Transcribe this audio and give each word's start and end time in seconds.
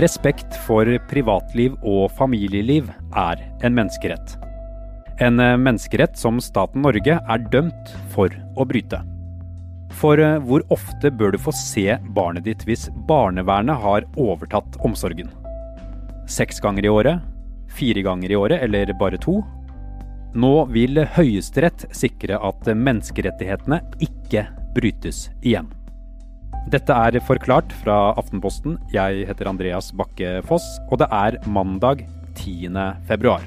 Respekt 0.00 0.54
for 0.64 0.88
privatliv 1.10 1.74
og 1.84 2.06
familieliv 2.16 2.86
er 3.20 3.40
en 3.66 3.74
menneskerett. 3.76 4.36
En 5.20 5.40
eh, 5.42 5.58
menneskerett 5.60 6.16
som 6.16 6.38
staten 6.40 6.80
Norge 6.86 7.18
er 7.20 7.42
dømt 7.52 7.90
for 8.14 8.32
å 8.56 8.64
bryte. 8.64 9.02
For 10.00 10.22
eh, 10.22 10.38
hvor 10.46 10.64
ofte 10.72 11.10
bør 11.12 11.34
du 11.34 11.40
få 11.42 11.52
se 11.52 11.98
barnet 12.16 12.46
ditt 12.48 12.64
hvis 12.64 12.86
barnevernet 13.10 13.76
har 13.82 14.06
overtatt 14.16 14.78
omsorgen? 14.86 15.28
Seks 16.30 16.62
ganger 16.64 16.88
i 16.88 16.94
året? 16.94 17.26
Fire 17.68 18.06
ganger 18.06 18.32
i 18.32 18.38
året, 18.38 18.64
eller 18.64 18.94
bare 19.02 19.20
to? 19.20 19.42
Nå 20.32 20.54
vil 20.72 21.02
Høyesterett 21.18 21.90
sikre 21.92 22.40
at 22.40 22.72
menneskerettighetene 22.72 23.82
ikke 24.06 24.46
brytes 24.78 25.26
igjen. 25.42 25.68
Dette 26.68 26.92
er 26.92 27.20
Forklart 27.24 27.72
fra 27.82 28.12
Aftenposten. 28.20 28.78
Jeg 28.92 29.24
heter 29.26 29.48
Andreas 29.48 29.92
Bakke 29.96 30.42
Foss, 30.46 30.64
og 30.90 30.98
det 30.98 31.08
er 31.10 31.38
mandag 31.48 32.04
10. 32.36 32.68
februar. 33.08 33.42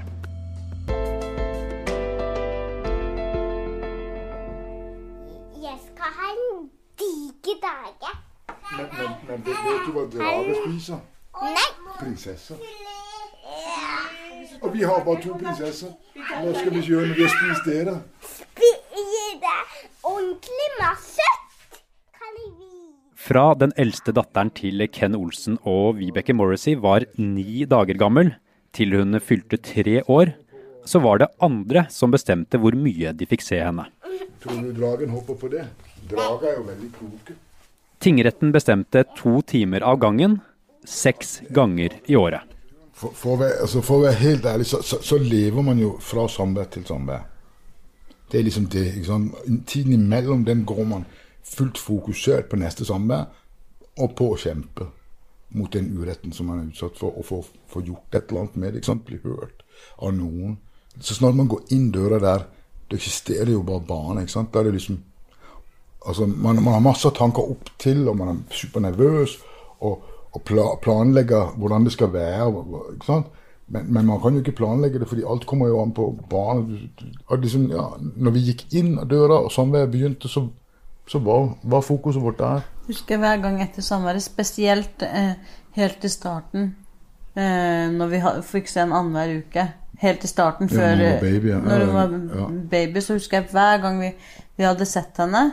Jeg 5.62 5.78
skal 5.86 6.10
ha 6.18 6.28
en 6.34 6.70
diger 7.00 7.58
dage. 7.62 8.12
Men, 8.78 8.86
men, 8.98 9.10
men 9.28 9.46
vet, 9.46 9.62
vet 9.68 9.86
du 9.88 9.92
hva 9.96 10.08
drager 10.16 10.56
spiser? 10.66 11.00
Nei. 11.44 11.70
Prinsesser. 12.00 12.58
Og 14.62 14.74
vi 14.74 14.82
har 14.84 15.04
bare 15.06 15.22
to 15.22 15.38
prinsesser. 15.38 15.94
Hva 16.18 16.54
skal 16.58 16.74
vi 16.74 16.82
gjøre 16.90 17.08
når 17.08 17.16
vi 17.16 17.28
har 17.28 17.34
spist 17.38 17.70
det, 17.70 17.80
da? 17.88 17.96
Gi 18.58 18.74
deg 19.44 19.80
ordentlig 20.04 20.70
masse. 20.82 21.30
Kan 22.18 22.36
vi 22.38 22.46
Fra 23.24 23.54
den 23.56 23.72
eldste 23.80 24.12
datteren 24.12 24.50
til 24.52 24.84
Ken 24.92 25.14
Olsen 25.16 25.56
og 25.70 25.96
Vibeke 25.96 26.34
Morrissey 26.36 26.76
var 26.76 27.06
ni 27.16 27.64
dager 27.72 27.96
gammel, 27.96 28.34
til 28.76 28.98
hun 28.98 29.16
fylte 29.24 29.60
tre 29.64 30.02
år, 30.12 30.34
så 30.84 31.00
var 31.00 31.22
det 31.22 31.30
andre 31.46 31.86
som 31.94 32.12
bestemte 32.12 32.60
hvor 32.60 32.76
mye 32.76 33.14
de 33.16 33.28
fikk 33.30 33.46
se 33.46 33.62
henne. 33.64 33.86
Tror 34.44 34.60
du 34.60 34.74
dragen 34.76 35.14
hopper 35.16 35.40
på 35.40 35.52
det? 35.54 35.64
Drager 36.12 36.50
er 36.50 36.58
jo 36.58 36.66
veldig 36.68 36.92
kloke. 36.98 37.38
Tingretten 38.04 38.52
bestemte 38.52 39.06
to 39.16 39.40
timer 39.48 39.88
av 39.88 40.02
gangen, 40.04 40.42
seks 40.84 41.38
ganger 41.56 41.96
i 42.12 42.20
året. 42.20 42.44
For, 42.92 43.16
for, 43.16 43.38
å, 43.38 43.42
være, 43.46 43.62
altså 43.64 43.88
for 43.88 44.02
å 44.02 44.08
være 44.10 44.20
helt 44.20 44.52
ærlig, 44.52 44.68
så, 44.68 44.84
så, 44.84 45.00
så 45.00 45.22
lever 45.22 45.64
man 45.64 45.80
jo 45.80 45.96
fra 46.04 46.28
samvær 46.28 46.68
til 46.76 46.84
samvær. 46.92 47.24
Det 48.28 48.42
er 48.42 48.50
liksom 48.50 48.68
det. 48.74 48.90
ikke 48.98 49.14
sant? 49.14 49.44
Tiden 49.70 49.96
imellom 49.96 50.44
den 50.44 50.68
går 50.68 50.84
man 50.90 51.08
fullt 51.44 51.78
fokusert 51.78 52.50
på 52.50 52.60
neste 52.60 52.86
sommer 52.88 53.30
og 54.02 54.16
på 54.18 54.32
å 54.34 54.40
kjempe 54.40 54.90
mot 55.54 55.74
den 55.74 55.92
uretten 55.94 56.34
som 56.34 56.50
man 56.50 56.64
er 56.64 56.70
utsatt 56.72 56.98
for, 56.98 57.14
og 57.14 57.26
få 57.70 57.84
gjort 57.86 58.16
et 58.16 58.30
eller 58.30 58.46
annet 58.46 58.56
med 58.58 58.74
det. 58.74 58.96
Bli 59.06 59.20
hørt 59.24 59.62
av 60.02 60.14
noen. 60.18 60.58
Så 61.00 61.18
snart 61.18 61.38
man 61.38 61.50
går 61.50 61.74
inn 61.76 61.92
døra 61.94 62.20
der, 62.22 62.48
det 62.90 62.98
eksisterer 63.00 63.54
jo 63.54 63.64
bare 63.66 63.86
barn. 63.86 64.22
ikke 64.22 64.34
sant? 64.34 64.54
Da 64.54 64.62
er 64.62 64.70
det 64.70 64.80
liksom 64.80 65.02
altså 66.06 66.26
man, 66.28 66.64
man 66.64 66.74
har 66.74 66.84
masse 66.84 67.10
tanker 67.16 67.52
opp 67.54 67.70
til, 67.80 68.08
og 68.10 68.18
man 68.18 68.34
er 68.34 68.58
supernervøs. 68.58 69.38
Og, 69.84 70.10
og 70.34 70.42
pla, 70.48 70.66
planlegger 70.82 71.56
hvordan 71.58 71.86
det 71.86 71.94
skal 71.94 72.14
være. 72.14 72.50
ikke 72.96 73.06
sant? 73.06 73.32
Men, 73.68 73.94
men, 73.94 74.06
man 74.06 74.20
kan 74.22 74.34
jo 74.34 74.44
ikke 74.44 74.58
planlegge 74.58 75.00
det, 75.00 75.08
fordi 75.08 75.24
alt 75.30 75.46
kommer 75.48 75.68
jo 75.68 75.82
an 75.82 75.94
på 75.96 76.10
barnet. 76.30 77.04
Liksom, 77.32 77.70
ja, 77.72 77.88
når 78.16 78.36
vi 78.36 78.48
gikk 78.50 78.66
inn 78.76 78.98
døra 79.10 79.44
og 79.46 79.52
samværet 79.52 79.92
begynte, 79.92 80.28
så, 80.30 80.48
så 81.10 81.20
hva, 81.24 81.38
hva 81.64 81.82
fokuset 81.84 82.24
vårt 82.24 82.40
der. 82.40 82.64
Husker 82.88 83.20
hver 83.20 83.42
gang 83.44 83.62
etter 83.64 83.86
samværet, 83.86 84.24
spesielt 84.24 85.04
eh, 85.08 85.36
helt 85.78 86.00
til 86.04 86.12
starten, 86.12 86.76
eh, 87.36 87.88
når 87.92 88.12
vi 88.12 88.22
fikk 88.50 88.72
se 88.72 88.84
en 88.84 88.96
annenhver 88.96 89.42
uke. 89.44 89.68
Helt 90.04 90.20
til 90.20 90.30
starten, 90.30 90.68
før 90.68 91.00
ja, 91.00 91.18
baby, 91.22 91.52
ja. 91.54 91.60
når 91.64 91.86
hun 91.86 91.94
var 91.96 92.56
baby, 92.72 93.00
så 93.00 93.16
husker 93.16 93.40
jeg 93.40 93.52
hver 93.54 93.78
gang 93.84 94.02
vi, 94.02 94.10
vi 94.58 94.66
hadde 94.68 94.88
sett 94.90 95.22
henne 95.22 95.44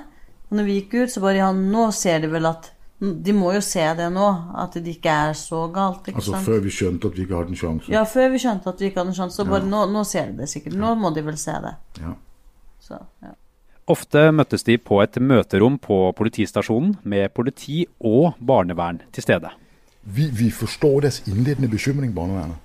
og 0.50 0.58
når 0.58 0.66
vi 0.66 0.76
gikk 0.80 0.94
ut, 0.98 1.12
så 1.12 1.22
bare 1.22 1.38
ja, 1.38 1.48
nå 1.54 1.88
ser 1.94 2.24
de 2.24 2.30
vel 2.30 2.50
at 2.50 2.72
De 3.00 3.32
må 3.32 3.54
jo 3.54 3.60
se 3.64 3.80
det 3.96 4.10
nå, 4.12 4.24
at 4.60 4.74
det 4.76 4.90
ikke 4.98 5.12
er 5.30 5.36
så 5.38 5.62
galt. 5.72 6.02
ikke 6.04 6.18
altså 6.20 6.34
sant? 6.34 6.44
før 6.44 6.58
vi 6.60 6.72
skjønte 6.74 7.08
at 7.08 7.14
vi 7.16 7.22
ikke 7.24 7.38
hadde 7.38 7.54
en 7.54 7.56
sjanse? 7.56 7.92
Ja, 7.94 8.02
før 8.04 8.26
vi 8.34 8.40
skjønte 8.42 8.74
at 8.74 8.82
vi 8.82 8.90
ikke 8.90 9.00
hadde 9.00 9.14
en 9.14 9.16
sjanse. 9.16 9.36
Så 9.38 9.46
bare 9.48 9.62
Ja. 9.62 9.70
nå, 9.72 9.86
nå 9.88 10.02
ser 10.04 10.26
de 10.26 10.42
det 10.42 10.48
sikkert. 10.52 10.74
Nå 10.76 10.90
må 11.00 11.08
de 11.16 11.22
vel 11.24 11.38
se 11.40 11.54
det. 11.64 11.72
Ja. 12.02 12.12
Så, 12.84 12.98
ja. 13.24 13.32
Ofte 13.90 14.28
møttes 14.30 14.62
de 14.62 14.76
på 14.78 15.00
et 15.02 15.16
møterom 15.18 15.78
på 15.82 15.96
politistasjonen 16.14 16.92
med 17.02 17.32
politi 17.34 17.82
og 17.98 18.36
barnevern 18.38 19.00
til 19.10 19.24
stede. 19.24 19.50
Vi, 20.02 20.28
vi 20.30 20.50
forstår 20.54 21.00
deres 21.06 21.22
innledende 21.26 21.68
bekymring, 21.68 22.12
barnevernet. 22.14 22.56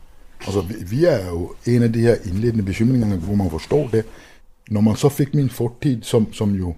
Altså, 0.46 0.62
vi, 0.62 0.75
vi 0.91 1.06
er 1.09 1.25
jo 1.31 1.56
en 1.72 1.88
av 1.88 1.90
de 1.96 2.06
her 2.06 2.22
innledende 2.30 2.66
bekymringene 2.68 3.18
hvor 3.24 3.40
man 3.41 3.50
forstår 3.50 3.90
det. 3.96 4.03
Når 4.69 4.85
man 4.85 5.00
så 5.02 5.09
fikk 5.09 5.34
min 5.34 5.50
fortid, 5.50 6.03
som, 6.03 6.28
som 6.34 6.53
jo 6.56 6.75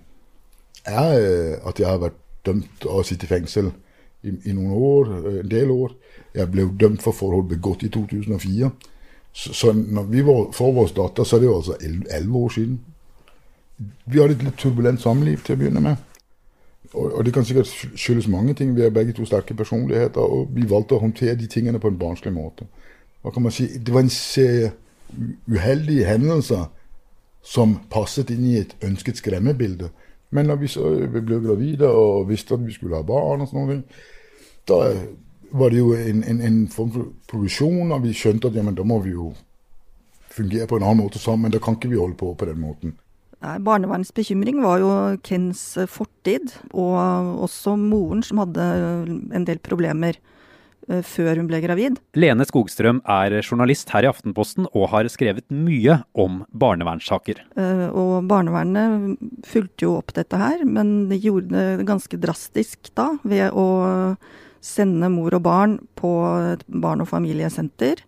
er 0.86 1.20
øh, 1.20 1.54
at 1.68 1.80
jeg 1.80 1.88
har 1.88 2.00
vært 2.00 2.20
dømt 2.46 2.86
og 2.88 3.06
sittet 3.06 3.28
i 3.28 3.34
fengsel 3.34 3.72
i, 4.24 4.32
i 4.32 4.54
noen 4.56 4.72
år, 4.72 5.16
øh, 5.18 5.40
en 5.42 5.52
del 5.52 5.72
år. 5.72 5.96
Jeg 6.36 6.52
ble 6.52 6.70
dømt 6.80 7.04
for 7.04 7.12
forhold 7.12 7.50
begått 7.52 7.84
i 7.84 7.92
2004. 7.92 8.70
Så, 9.34 9.54
så 9.54 9.74
når 9.74 10.04
vi 10.04 10.24
var, 10.26 10.52
får 10.56 10.72
vår 10.74 10.94
datter, 10.96 11.28
så 11.28 11.36
er 11.36 11.44
det 11.44 11.50
jo 11.52 11.58
altså 11.58 11.76
11 11.84 12.38
år 12.38 12.50
siden. 12.56 12.80
Vi 13.78 14.20
hadde 14.20 14.38
et 14.38 14.44
litt 14.44 14.58
turbulent 14.58 15.02
samliv 15.02 15.44
til 15.46 15.56
å 15.56 15.60
begynne 15.62 15.84
med. 15.84 16.04
Og, 16.94 17.12
og 17.12 17.26
det 17.26 17.34
kan 17.36 17.46
sikkert 17.46 17.70
skyldes 18.00 18.30
mange 18.32 18.56
ting. 18.58 18.74
Vi 18.76 18.86
er 18.86 18.94
begge 18.94 19.14
to 19.14 19.26
sterke 19.28 19.54
personligheter, 19.58 20.22
og 20.22 20.50
vi 20.56 20.66
valgte 20.70 20.98
å 20.98 21.04
håndtere 21.04 21.38
de 21.38 21.50
tingene 21.52 21.82
på 21.84 21.92
en 21.92 22.00
barnslig 22.00 22.34
måte. 22.34 22.68
Hva 23.22 23.34
kan 23.36 23.46
man 23.46 23.54
si? 23.54 23.68
Det 23.78 23.94
var 23.94 24.06
en 24.06 24.14
serie 24.14 24.72
uheldige 25.48 26.08
hendelser 26.08 26.68
som 27.48 27.78
passet 27.92 28.32
inn 28.34 28.46
i 28.48 28.58
et 28.60 28.76
ønsket 28.84 29.22
skremmebilde. 29.22 29.92
Men 30.36 30.50
når 30.50 30.60
vi 30.62 30.68
så 30.72 30.90
vi 31.08 31.22
ble 31.22 31.40
gravide 31.44 31.88
og 31.88 32.28
visste 32.28 32.58
at 32.58 32.66
vi 32.66 32.76
skulle 32.76 33.00
ha 33.00 33.08
barn, 33.08 33.46
og 33.46 33.52
sånne 33.52 33.76
ting, 33.76 33.84
da 34.68 34.82
var 35.58 35.72
det 35.72 35.80
jo 35.80 35.94
en, 35.96 36.24
en, 36.28 36.42
en 36.44 36.58
form 36.68 36.92
for 36.92 37.12
progresjon, 37.32 37.92
og 37.92 38.04
vi 38.04 38.16
skjønte 38.16 38.50
at 38.50 38.58
jamen, 38.60 38.76
da 38.76 38.84
må 38.84 39.00
vi 39.06 39.14
jo 39.16 39.32
fungere 40.34 40.68
på 40.68 40.80
en 40.80 40.88
annen 40.90 41.06
måte 41.06 41.22
sammen. 41.24 41.48
Men 41.48 41.56
da 41.56 41.62
kan 41.64 41.78
ikke 41.78 41.92
vi 41.94 42.02
holde 42.02 42.20
på 42.20 42.34
på 42.36 42.50
den 42.50 42.60
måten. 42.60 42.98
Nei, 43.44 43.58
Barnevernets 43.62 44.14
bekymring 44.18 44.64
var 44.64 44.82
jo 44.82 44.94
Kens 45.26 45.62
fortid, 45.92 46.56
og 46.74 47.44
også 47.46 47.76
moren 47.78 48.24
som 48.26 48.42
hadde 48.42 48.66
en 49.38 49.46
del 49.46 49.60
problemer 49.62 50.18
eh, 50.90 51.04
før 51.06 51.38
hun 51.38 51.50
ble 51.50 51.60
gravid. 51.62 52.00
Lene 52.18 52.48
Skogstrøm 52.50 53.04
er 53.06 53.38
journalist 53.44 53.94
her 53.94 54.08
i 54.08 54.10
Aftenposten 54.10 54.66
og 54.72 54.88
har 54.96 55.10
skrevet 55.14 55.46
mye 55.54 56.00
om 56.18 56.42
barnevernssaker. 56.50 57.44
Eh, 57.62 57.86
Og 57.94 58.26
barnevernet 58.32 59.22
fulgte 59.46 59.86
jo 59.86 59.96
opp 60.00 60.16
dette 60.18 60.42
her, 60.42 60.66
men 60.66 61.06
de 61.12 61.22
gjorde 61.22 61.54
det 61.54 61.88
ganske 61.88 62.18
drastisk 62.18 62.90
da 62.98 63.12
ved 63.22 63.54
å 63.54 63.70
sende 64.66 65.14
mor 65.14 65.38
og 65.38 65.46
barn 65.46 65.78
på 65.96 66.10
et 66.56 66.66
barn- 66.68 67.06
og 67.06 67.12
familiesenter, 67.14 68.02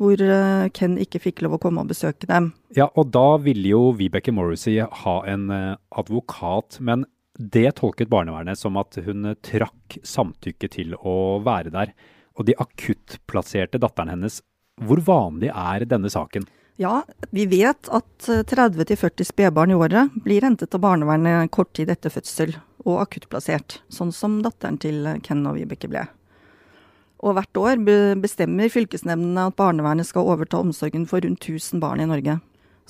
hvor 0.00 0.20
eh, 0.24 0.68
Ken 0.76 0.96
ikke 1.00 1.20
fikk 1.20 1.42
lov 1.44 1.58
å 1.58 1.62
komme 1.62 1.84
og 1.84 1.90
besøke 1.92 2.28
dem. 2.30 2.50
Ja, 2.76 2.88
og 2.96 3.12
da 3.14 3.36
ville 3.42 3.74
jo 3.74 3.82
Vibeke 3.98 4.32
Morrissey 4.34 4.80
ha 4.80 5.16
en 5.28 5.50
eh, 5.54 5.74
advokat, 6.00 6.80
men 6.80 7.04
det 7.40 7.76
tolket 7.80 8.10
barnevernet 8.12 8.58
som 8.58 8.78
at 8.80 8.96
hun 9.04 9.32
eh, 9.32 9.38
trakk 9.44 9.98
samtykke 10.06 10.70
til 10.72 10.96
å 10.96 11.40
være 11.44 11.72
der. 11.74 11.92
Og 12.38 12.48
de 12.48 12.56
akuttplasserte 12.56 13.80
datteren 13.82 14.14
hennes, 14.14 14.40
hvor 14.80 15.02
vanlig 15.04 15.52
er 15.52 15.84
denne 15.88 16.08
saken? 16.12 16.46
Ja, 16.80 17.02
vi 17.30 17.44
vet 17.50 17.90
at 17.92 18.28
eh, 18.32 18.40
30-40 18.48 19.28
spedbarn 19.28 19.74
i 19.74 19.76
året 19.76 20.16
blir 20.24 20.46
hentet 20.48 20.72
av 20.76 20.84
barnevernet 20.86 21.52
kort 21.52 21.74
tid 21.76 21.92
etter 21.92 22.12
fødsel 22.12 22.56
og 22.86 23.02
akuttplassert, 23.02 23.82
sånn 23.92 24.14
som 24.16 24.40
datteren 24.40 24.80
til 24.80 25.04
Ken 25.20 25.44
og 25.44 25.60
Vibeke 25.60 25.90
ble. 25.92 26.06
Og 27.20 27.36
hvert 27.36 27.60
år 27.60 27.80
bestemmer 28.20 28.72
fylkesnemndene 28.72 29.50
at 29.50 29.56
barnevernet 29.58 30.08
skal 30.08 30.28
overta 30.30 30.60
omsorgen 30.60 31.04
for 31.08 31.20
rundt 31.20 31.44
1000 31.44 31.82
barn 31.82 32.00
i 32.00 32.08
Norge. 32.08 32.38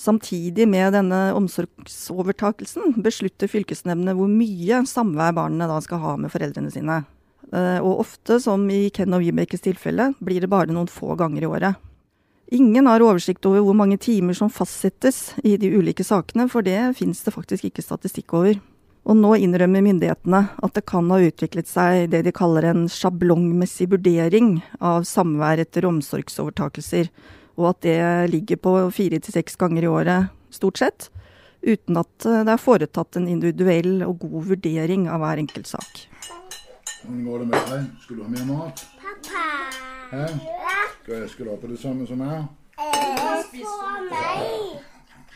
Samtidig 0.01 0.69
med 0.71 0.95
denne 0.95 1.19
omsorgsovertakelsen 1.37 2.95
beslutter 3.05 3.51
fylkesnemndene 3.51 4.15
hvor 4.17 4.31
mye 4.31 4.85
samvær 4.89 5.35
barna 5.37 5.67
da 5.69 5.81
skal 5.85 6.01
ha 6.05 6.15
med 6.17 6.33
foreldrene 6.33 6.71
sine. 6.73 7.03
Eh, 7.53 7.79
Og 7.83 8.07
ofte, 8.07 8.39
som 8.41 8.65
i 8.71 8.89
Ken 8.95 9.13
og 9.13 9.21
Vibekes 9.21 9.67
tilfelle, 9.67 10.13
blir 10.23 10.41
det 10.41 10.49
bare 10.49 10.71
noen 10.71 10.89
få 10.89 11.19
ganger 11.19 11.43
i 11.43 11.51
året. 11.51 11.87
Ingen 12.51 12.87
har 12.87 13.03
oversikt 13.03 13.47
over 13.47 13.63
hvor 13.63 13.77
mange 13.79 13.99
timer 13.99 14.35
som 14.35 14.51
fastsettes 14.51 15.35
i 15.45 15.57
de 15.57 15.71
ulike 15.71 16.03
sakene, 16.07 16.49
for 16.51 16.63
det 16.67 16.97
finnes 16.99 17.21
det 17.23 17.35
faktisk 17.35 17.69
ikke 17.69 17.85
statistikk 17.85 18.35
over. 18.35 18.59
Og 19.09 19.17
nå 19.17 19.33
innrømmer 19.41 19.83
myndighetene 19.85 20.43
at 20.61 20.75
det 20.77 20.85
kan 20.89 21.09
ha 21.11 21.19
utviklet 21.25 21.69
seg 21.71 22.11
det 22.13 22.21
de 22.27 22.33
kaller 22.37 22.67
en 22.69 22.85
sjablongmessig 22.91 23.89
vurdering 23.91 24.59
av 24.77 25.07
samvær 25.09 25.63
etter 25.63 25.89
omsorgsovertakelser, 25.89 27.09
og 27.57 27.73
at 27.73 27.81
det 27.87 28.01
ligger 28.33 28.61
på 28.61 28.75
fire 28.95 29.19
til 29.23 29.35
seks 29.35 29.57
ganger 29.61 29.87
i 29.87 29.91
året, 29.91 30.31
stort 30.53 30.81
sett, 30.83 31.09
uten 31.65 31.99
at 32.01 32.27
eh, 32.29 32.45
det 32.47 32.55
er 32.55 32.61
foretatt 32.61 33.17
en 33.19 33.29
individuell 33.29 34.01
og 34.07 34.23
god 34.23 34.53
vurdering 34.55 35.09
av 35.13 35.21
hver 35.25 35.43
enkelt 35.43 35.69
sak. 35.69 36.07
Hvordan 37.01 37.25
går 37.27 37.43
det 37.43 37.49
med 37.51 37.69
deg? 37.73 37.85
Skal 38.05 38.17
du 38.17 38.23
ha 38.25 38.31
mer 38.33 38.47
mat? 38.49 38.87
Pappa. 39.01 39.45
Hæ? 40.11 40.25
Skal 41.05 41.47
jeg 41.49 41.61
på 41.61 41.71
det 41.71 41.79
samme 41.81 42.07
som? 42.07 42.21
For 42.21 42.25
meg. 42.25 42.49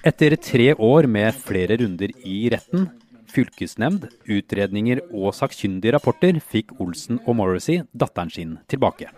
Etter 0.05 0.37
tre 0.37 0.75
år 0.75 1.07
med 1.09 1.37
flere 1.41 1.79
runder 1.81 2.13
i 2.29 2.49
retten, 2.53 2.89
fylkesnemnd, 3.35 4.09
utredninger 4.31 5.03
og 5.11 5.35
sakkyndige 5.37 5.97
rapporter, 5.97 6.39
fikk 6.41 6.75
Olsen 6.83 7.21
og 7.25 7.39
Morrissey 7.41 7.83
datteren 7.93 8.31
sin 8.33 8.59
tilbake. 8.71 9.11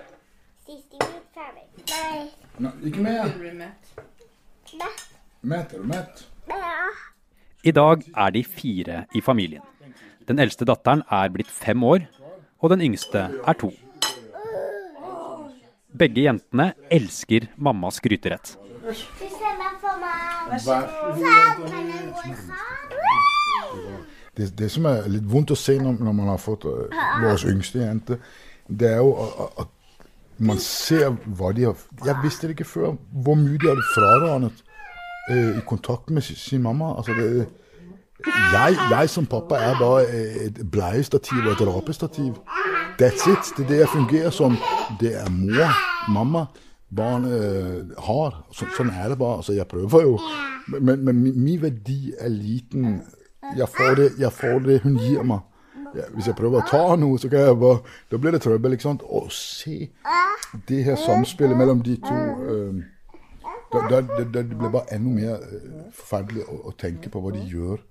Nei. 2.56 2.72
Ikke 2.88 3.02
med. 3.04 3.66
Mett, 5.46 5.74
er 5.74 5.78
du 5.78 5.84
mett? 5.86 6.24
I 7.66 7.72
dag 7.74 8.02
er 8.16 8.30
de 8.34 8.42
fire 8.46 9.02
i 9.14 9.20
familien. 9.20 9.62
Den 10.26 10.40
eldste 10.42 10.66
datteren 10.66 11.02
er 11.12 11.30
blitt 11.34 11.50
fem 11.52 11.82
år, 11.84 12.06
og 12.62 12.72
den 12.72 12.82
yngste 12.88 13.26
er 13.36 13.58
to. 13.60 13.72
Begge 15.96 16.26
jentene 16.26 16.72
elsker 16.92 17.48
mammas 17.56 18.00
gryterett. 18.04 18.56
Du 18.86 18.92
stemmer 18.94 19.76
for 19.82 20.00
meg. 20.02 20.16
Vær 20.50 20.58
så 20.62 20.80
kan 21.66 22.75
det, 24.36 24.50
det 24.58 24.68
som 24.70 24.86
er 24.90 25.08
litt 25.08 25.24
vondt 25.30 25.54
å 25.54 25.58
se 25.58 25.78
når, 25.80 25.98
når 26.04 26.16
man 26.16 26.28
har 26.34 26.42
fått 26.42 26.66
uh, 26.68 26.92
vår 27.22 27.46
yngste 27.52 27.80
jente, 27.80 28.18
det 28.68 28.90
er 28.96 29.00
jo 29.00 29.14
at, 29.62 29.72
man 30.36 30.58
ser 30.60 31.14
hva 31.32 31.48
de 31.56 31.62
har 31.64 31.78
Jeg 32.04 32.20
visste 32.20 32.44
det 32.44 32.58
ikke 32.58 32.66
før, 32.68 32.90
hvor 33.24 33.38
mye 33.40 33.56
de 33.56 33.70
hadde 33.70 33.84
fradranet 33.94 34.58
uh, 35.30 35.54
i 35.56 35.62
kontakt 35.68 36.10
med 36.12 36.26
sin, 36.26 36.60
mamma. 36.62 36.90
Altså 36.98 37.16
det, 37.16 37.46
jeg, 38.52 38.76
jeg 38.90 39.10
som 39.10 39.26
pappa 39.26 39.56
er 39.56 39.78
bare 39.80 40.04
et 40.44 40.60
bleiestativ 40.70 41.40
og 41.46 41.54
et 41.54 41.64
rapestativ. 41.68 42.34
That's 43.00 43.24
it. 43.28 43.48
Det 43.56 43.64
er 43.64 43.68
det 43.68 43.78
jeg 43.78 43.88
fungerer 43.92 44.30
som. 44.30 44.56
Det 45.00 45.14
er 45.16 45.30
mor, 45.30 45.72
mamma, 46.12 46.46
barnet 46.96 47.32
uh, 47.32 47.96
har. 48.04 48.40
Så, 48.52 48.68
sånn 48.76 48.92
er 48.92 49.12
det 49.12 49.18
bare. 49.20 49.40
Altså, 49.40 49.56
jeg 49.56 49.68
prøver 49.72 50.04
jo. 50.04 50.16
Men, 50.68 51.04
men 51.04 51.24
min 51.24 51.62
verdi 51.62 52.12
er 52.18 52.32
liten. 52.32 53.00
Jeg 53.56 53.68
får 53.68 53.94
det, 54.00 54.08
jeg 54.18 54.32
får 54.32 54.58
det 54.66 54.80
hun 54.82 54.98
gir 54.98 55.22
meg. 55.22 55.44
Ja, 55.96 56.08
hvis 56.12 56.26
jeg 56.28 56.36
prøver 56.36 56.60
å 56.60 56.68
ta 56.68 56.96
noe, 56.98 57.18
så 57.18 57.30
kan 57.32 57.46
jeg 57.46 57.56
bare 57.60 57.78
Da 58.10 58.18
blir 58.20 58.34
det 58.34 58.42
trøbbel, 58.44 58.74
ikke 58.76 58.88
sant? 58.88 59.04
Å 59.06 59.26
se 59.32 59.88
det 60.68 60.82
her 60.84 60.96
samspillet 61.00 61.56
mellom 61.56 61.80
de 61.84 61.96
to 62.02 62.16
uh, 62.16 62.80
da, 63.72 63.82
da, 63.90 64.00
det, 64.00 64.26
det 64.34 64.44
blir 64.50 64.72
bare 64.72 64.96
enda 64.96 65.12
mer 65.14 65.38
uh, 65.40 65.86
forferdelig 65.94 66.46
å, 66.46 66.58
å 66.70 66.74
tenke 66.78 67.12
på 67.12 67.22
hva 67.22 67.32
de 67.34 67.44
gjør. 67.50 67.84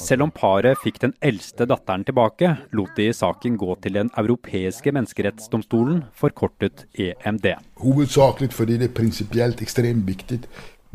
Selv 0.00 0.24
om 0.24 0.30
paret 0.32 0.78
fikk 0.80 1.02
den 1.02 1.12
eldste 1.20 1.66
datteren 1.68 2.04
tilbake, 2.08 2.54
lot 2.72 2.94
de 2.96 3.10
saken 3.12 3.58
gå 3.60 3.74
til 3.84 3.98
Den 3.98 4.08
europeiske 4.16 4.92
menneskerettsdomstolen, 4.96 6.06
forkortet 6.16 6.86
EMD. 6.96 7.50
Hovedsakelig 7.82 8.54
fordi 8.56 8.78
det 8.80 8.88
er 8.88 8.94
prinsipielt 8.96 9.60
ekstremt 9.60 10.06
viktig. 10.08 10.40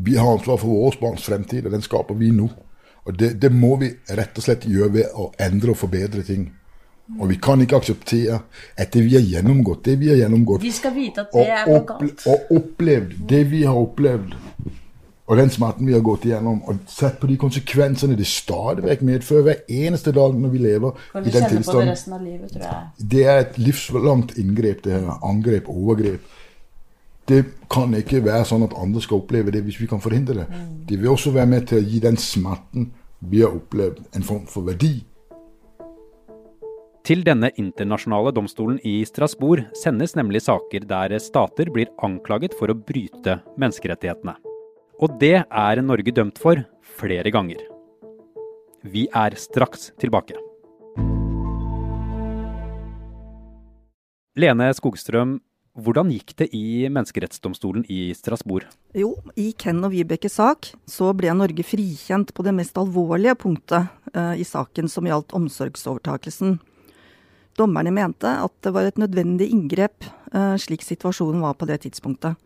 Vi 0.02 0.16
har 0.18 0.32
ansvar 0.32 0.58
for 0.58 0.74
våre 0.74 0.98
barns 0.98 1.28
fremtid, 1.30 1.66
og 1.66 1.76
den 1.76 1.86
skaper 1.86 2.18
vi 2.18 2.32
nå. 2.34 2.48
Og 3.08 3.16
det, 3.16 3.32
det 3.40 3.48
må 3.54 3.76
vi 3.80 3.88
rett 4.18 4.36
og 4.36 4.44
slett 4.44 4.66
gjøre 4.68 4.92
ved 4.98 5.14
å 5.16 5.30
endre 5.40 5.72
og 5.72 5.80
forbedre 5.80 6.22
ting. 6.26 6.50
Og 7.16 7.30
vi 7.30 7.38
kan 7.40 7.60
ikke 7.64 7.78
akseptere 7.80 8.42
at 8.76 8.90
det 8.92 9.00
vi 9.06 9.14
har 9.16 9.24
gjennomgått, 9.24 9.86
det 9.86 9.94
vi 10.00 10.10
har 10.12 10.18
gjennomgått, 10.20 10.60
Vi 10.60 10.72
skal 10.76 10.92
vite 10.92 11.24
at 11.24 11.32
og, 11.32 11.40
det 11.40 11.54
er 11.56 11.70
noe 11.70 11.86
galt. 11.88 12.26
og 12.28 12.52
opplevd 12.58 13.14
det 13.30 13.40
vi 13.48 13.62
har 13.64 13.80
opplevd, 13.80 14.34
og 15.28 15.40
den 15.40 15.50
smerten 15.52 15.88
vi 15.88 15.94
har 15.96 16.04
gått 16.04 16.26
igjennom, 16.28 16.60
og 16.68 16.84
sett 16.88 17.16
på 17.20 17.28
de 17.28 17.38
konsekvensene 17.40 18.16
det 18.16 18.28
stadig 18.28 18.84
vekk 18.84 19.06
medfører 19.08 19.46
hver 19.46 19.64
eneste 19.72 20.12
dag 20.16 20.36
når 20.36 20.52
vi 20.52 20.60
lever 20.66 21.00
i 21.16 21.32
den 21.32 21.48
tilstanden. 21.48 21.88
det 21.88 21.92
resten 21.94 22.16
av 22.16 22.22
livet, 22.24 22.52
tror 22.52 22.66
jeg. 22.68 23.08
Det 23.16 23.24
er 23.24 23.40
et 23.46 23.58
livslangt 23.60 24.36
inngrep, 24.40 24.84
det 24.84 24.98
her. 24.98 25.10
Angrep, 25.24 25.68
overgrep. 25.72 26.36
Det 27.28 27.42
kan 27.68 27.92
ikke 27.92 28.22
være 28.24 28.46
sånn 28.48 28.64
at 28.64 28.76
andre 28.80 29.02
skal 29.04 29.20
oppleve 29.20 29.52
det 29.52 29.60
hvis 29.66 29.76
vi 29.82 29.88
kan 29.90 30.00
forhindre 30.00 30.40
det. 30.40 30.46
De 30.88 30.96
vil 30.96 31.12
også 31.12 31.34
være 31.34 31.50
med 31.50 31.68
til 31.68 31.82
å 31.82 31.84
gi 31.84 32.00
den 32.00 32.16
smerten 32.16 32.88
vi 33.18 33.42
har 33.42 33.52
opplevd, 33.52 34.00
en 34.16 34.24
form 34.24 34.46
for 34.48 34.64
verdi. 34.68 35.02
Til 37.08 37.22
denne 37.24 37.50
internasjonale 37.56 38.34
domstolen 38.36 38.78
i 38.86 39.00
Strasbourg 39.08 39.64
sendes 39.76 40.12
nemlig 40.16 40.42
saker 40.44 40.84
der 40.88 41.14
stater 41.24 41.70
blir 41.72 41.88
anklaget 42.04 42.56
for 42.56 42.68
å 42.68 42.76
bryte 42.76 43.38
menneskerettighetene. 43.56 44.36
Og 45.00 45.16
det 45.20 45.38
er 45.44 45.82
Norge 45.84 46.12
dømt 46.12 46.40
for 46.40 46.60
flere 46.98 47.32
ganger. 47.32 47.60
Vi 48.84 49.06
er 49.14 49.36
straks 49.40 49.90
tilbake. 50.00 50.36
Lene 54.38 54.68
Skogstrøm, 54.76 55.38
hvordan 55.78 56.10
gikk 56.10 56.34
det 56.40 56.48
i 56.56 56.88
Menneskerettsdomstolen 56.90 57.84
i 57.92 58.10
Strasbourg? 58.16 58.66
Jo, 58.98 59.12
i 59.38 59.52
Ken 59.58 59.80
og 59.86 59.92
Vibekes 59.94 60.38
sak 60.40 60.72
så 60.90 61.12
ble 61.16 61.30
Norge 61.36 61.64
frikjent 61.66 62.32
på 62.34 62.44
det 62.46 62.54
mest 62.56 62.78
alvorlige 62.80 63.36
punktet 63.38 63.86
eh, 64.14 64.34
i 64.42 64.46
saken 64.46 64.90
som 64.90 65.06
gjaldt 65.06 65.34
omsorgsovertakelsen. 65.38 66.58
Dommerne 67.58 67.94
mente 67.94 68.30
at 68.30 68.54
det 68.66 68.74
var 68.74 68.88
et 68.88 69.00
nødvendig 69.00 69.50
inngrep 69.54 70.06
eh, 70.32 70.56
slik 70.58 70.84
situasjonen 70.86 71.42
var 71.46 71.58
på 71.58 71.68
det 71.70 71.82
tidspunktet. 71.86 72.38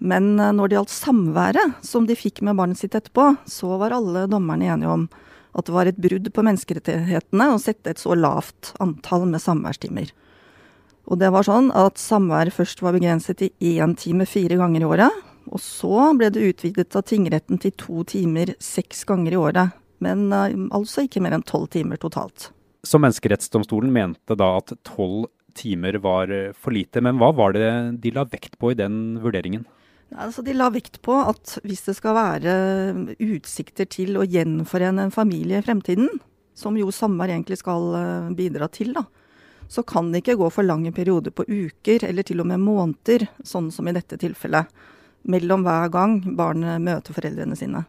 Men 0.00 0.32
eh, 0.36 0.52
når 0.56 0.68
det 0.68 0.80
gjaldt 0.80 0.96
samværet 0.96 1.82
som 1.86 2.08
de 2.08 2.18
fikk 2.18 2.44
med 2.44 2.60
barnet 2.60 2.80
sitt 2.80 2.96
etterpå, 2.96 3.34
så 3.48 3.76
var 3.80 3.96
alle 3.96 4.28
dommerne 4.30 4.68
enige 4.68 4.96
om 5.00 5.08
at 5.56 5.66
det 5.66 5.74
var 5.74 5.88
et 5.88 5.98
brudd 5.98 6.28
på 6.30 6.44
menneskerettighetene 6.46 7.50
å 7.50 7.60
sette 7.60 7.90
et 7.90 8.00
så 8.00 8.14
lavt 8.14 8.74
antall 8.82 9.24
med 9.26 9.42
samværstimer. 9.42 10.12
Og 11.10 11.18
det 11.18 11.32
var 11.34 11.46
sånn 11.46 11.72
at 11.74 11.98
samvær 11.98 12.52
først 12.54 12.84
var 12.84 12.94
begrenset 12.94 13.40
til 13.40 13.50
én 13.58 13.96
time 13.98 14.26
fire 14.30 14.58
ganger 14.60 14.84
i 14.84 14.88
året. 14.88 15.26
Og 15.50 15.58
så 15.58 16.12
ble 16.14 16.28
det 16.30 16.44
utvidet 16.52 16.94
av 16.94 17.02
tingretten 17.08 17.58
til 17.58 17.74
to 17.74 18.04
timer 18.06 18.54
seks 18.62 19.02
ganger 19.08 19.34
i 19.34 19.40
året. 19.40 19.74
Men 20.00 20.30
uh, 20.30 20.46
altså 20.76 21.04
ikke 21.04 21.22
mer 21.24 21.34
enn 21.36 21.46
tolv 21.46 21.66
timer 21.74 21.98
totalt. 22.00 22.52
Så 22.86 23.00
Menneskerettsdomstolen 23.02 23.90
mente 23.92 24.38
da 24.38 24.54
at 24.60 24.72
tolv 24.86 25.26
timer 25.58 25.98
var 26.00 26.30
eh, 26.30 26.54
for 26.54 26.72
lite. 26.72 27.02
Men 27.02 27.18
hva 27.20 27.32
var 27.36 27.56
det 27.56 27.68
de 28.00 28.14
la 28.14 28.24
vekt 28.30 28.54
på 28.62 28.70
i 28.70 28.78
den 28.78 29.18
vurderingen? 29.20 29.66
Altså, 30.10 30.42
de 30.46 30.54
la 30.56 30.70
vekt 30.72 31.00
på 31.06 31.14
at 31.18 31.58
hvis 31.66 31.84
det 31.86 31.96
skal 31.98 32.16
være 32.16 32.54
utsikter 33.18 33.86
til 33.90 34.16
å 34.18 34.26
gjenforene 34.26 35.06
en 35.06 35.14
familie 35.14 35.60
i 35.60 35.66
fremtiden, 35.66 36.08
som 36.58 36.78
jo 36.78 36.90
samvær 36.94 37.34
egentlig 37.34 37.60
skal 37.60 37.90
eh, 37.98 38.30
bidra 38.38 38.70
til, 38.72 38.94
da, 38.96 39.04
så 39.70 39.84
kan 39.86 40.10
det 40.10 40.24
ikke 40.24 40.38
gå 40.40 40.50
for 40.50 40.66
lange 40.66 40.90
perioder 40.92 41.30
på 41.30 41.46
uker, 41.46 42.04
eller 42.08 42.26
til 42.26 42.42
og 42.42 42.50
med 42.50 42.62
måneder, 42.64 43.28
sånn 43.46 43.70
som 43.70 43.86
i 43.86 43.94
dette 43.94 44.18
tilfellet, 44.18 44.66
mellom 45.30 45.62
hver 45.66 45.90
gang 45.94 46.18
barnet 46.36 46.82
møter 46.82 47.14
foreldrene 47.14 47.58
sine. 47.58 47.84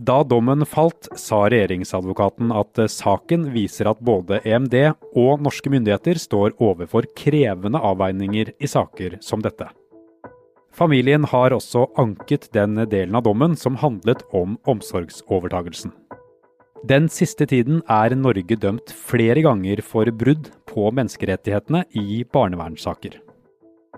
Da 0.00 0.22
dommen 0.24 0.64
falt, 0.64 1.10
sa 1.20 1.42
regjeringsadvokaten 1.52 2.54
at 2.56 2.78
saken 2.88 3.50
viser 3.52 3.90
at 3.90 4.00
både 4.00 4.38
EMD 4.48 4.76
og 5.18 5.42
norske 5.44 5.70
myndigheter 5.70 6.18
står 6.18 6.54
overfor 6.56 7.04
krevende 7.18 7.82
avveininger 7.84 8.54
i 8.56 8.70
saker 8.70 9.18
som 9.20 9.44
dette. 9.44 9.68
Familien 10.72 11.26
har 11.28 11.52
også 11.52 11.84
anket 12.00 12.48
den 12.56 12.78
delen 12.88 13.18
av 13.18 13.26
dommen 13.26 13.58
som 13.58 13.76
handlet 13.76 14.22
om 14.32 14.56
omsorgsovertagelsen. 14.70 15.92
Den 16.88 17.10
siste 17.12 17.44
tiden 17.44 17.82
er 17.92 18.14
Norge 18.16 18.56
dømt 18.56 18.94
flere 18.96 19.42
ganger 19.44 19.82
for 19.84 20.08
brudd 20.16 20.48
på 20.70 20.86
menneskerettighetene 20.94 21.84
i 21.98 22.22
barnevernssaker. 22.30 23.18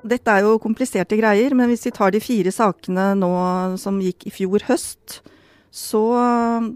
Dette 0.02 0.34
er 0.34 0.46
jo 0.46 0.58
kompliserte 0.62 1.18
greier, 1.18 1.54
men 1.54 1.68
hvis 1.70 1.84
vi 1.86 1.92
tar 1.94 2.10
de 2.14 2.20
fire 2.22 2.50
sakene 2.54 3.12
nå 3.18 3.30
som 3.78 4.00
gikk 4.02 4.26
i 4.26 4.32
fjor 4.34 4.64
høst, 4.66 5.20
så 5.72 6.02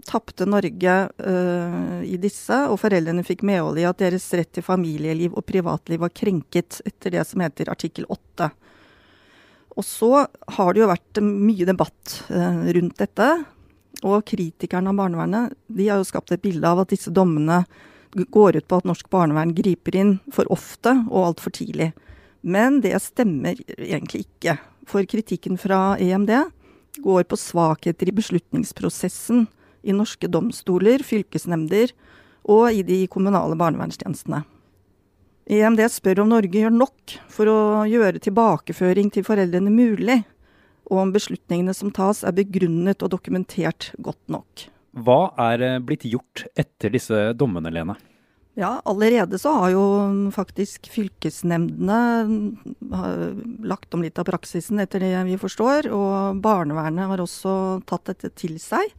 tapte 0.09 0.47
Norge 0.49 0.93
øh, 1.21 1.99
i 2.07 2.15
disse, 2.17 2.55
og 2.65 2.79
foreldrene 2.81 3.25
fikk 3.25 3.43
medhold 3.45 3.77
i 3.77 3.85
at 3.85 3.99
deres 4.01 4.25
rett 4.33 4.49
til 4.57 4.65
familieliv 4.65 5.35
og 5.37 5.45
privatliv 5.45 6.01
var 6.01 6.15
krenket 6.17 6.79
etter 6.87 7.13
det 7.13 7.25
som 7.29 7.43
heter 7.45 7.69
artikkel 7.69 8.07
8. 8.09 8.49
Og 9.77 9.85
så 9.85 10.09
har 10.57 10.73
det 10.73 10.81
jo 10.81 10.89
vært 10.89 11.21
mye 11.21 11.67
debatt 11.69 12.15
øh, 12.31 12.63
rundt 12.79 12.97
dette. 13.03 13.29
Og 14.01 14.25
kritikerne 14.29 14.89
av 14.89 14.97
barnevernet 14.97 15.53
de 15.69 15.91
har 15.91 16.01
jo 16.01 16.09
skapt 16.09 16.33
et 16.33 16.41
bilde 16.41 16.65
av 16.65 16.81
at 16.81 16.93
disse 16.93 17.13
dommene 17.13 17.63
går 18.11 18.57
ut 18.57 18.67
på 18.67 18.79
at 18.79 18.87
norsk 18.87 19.09
barnevern 19.13 19.53
griper 19.55 19.95
inn 19.95 20.13
for 20.33 20.49
ofte 20.53 20.93
og 21.09 21.31
altfor 21.31 21.53
tidlig. 21.57 21.91
Men 22.41 22.81
det 22.81 22.95
stemmer 23.03 23.59
egentlig 23.77 24.25
ikke. 24.27 24.57
For 24.87 25.03
kritikken 25.09 25.57
fra 25.59 25.97
EMD 25.99 26.31
går 27.03 27.27
på 27.27 27.37
svakheter 27.39 28.09
i 28.09 28.15
beslutningsprosessen 28.15 29.47
i 29.87 29.95
norske 29.95 30.29
domstoler, 30.31 31.03
fylkesnemnder 31.03 31.91
og 32.47 32.71
i 32.71 32.83
de 32.87 33.01
kommunale 33.11 33.57
barnevernstjenestene. 33.59 34.43
EMD 35.47 35.83
spør 35.91 36.23
om 36.23 36.33
Norge 36.33 36.59
gjør 36.59 36.73
nok 36.75 37.13
for 37.31 37.47
å 37.51 37.59
gjøre 37.87 38.19
tilbakeføring 38.23 39.11
til 39.15 39.23
foreldrene 39.27 39.71
mulig, 39.71 40.21
og 40.87 41.03
om 41.03 41.13
beslutningene 41.15 41.75
som 41.75 41.91
tas 41.95 42.23
er 42.27 42.35
begrunnet 42.35 43.03
og 43.03 43.11
dokumentert 43.11 43.91
godt 44.03 44.23
nok. 44.31 44.67
Hva 44.97 45.21
er 45.51 45.63
eh, 45.65 45.79
blitt 45.83 46.07
gjort 46.09 46.47
etter 46.57 46.93
disse 46.93 47.31
dommene, 47.37 47.71
Lene? 47.73 47.97
Ja, 48.57 48.79
allerede 48.89 49.37
så 49.37 49.51
har 49.53 49.69
jo 49.69 49.83
faktisk 50.33 50.87
fylkesnemndene 50.89 51.97
lagt 53.69 53.93
om 53.93 54.01
litt 54.01 54.17
av 54.17 54.25
praksisen, 54.25 54.81
etter 54.81 55.03
det 55.05 55.13
vi 55.27 55.37
forstår. 55.37 55.91
Og 55.93 56.39
barnevernet 56.41 57.11
har 57.11 57.21
også 57.21 57.53
tatt 57.85 58.09
dette 58.09 58.31
til 58.41 58.57
seg. 58.57 58.89